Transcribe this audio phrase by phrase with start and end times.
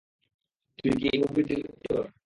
[0.79, 2.03] তুই কি মুভির ডিরেক্টর?